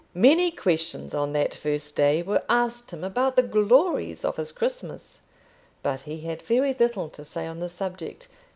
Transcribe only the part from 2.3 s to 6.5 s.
asked him about the glories of his Christmas, but he had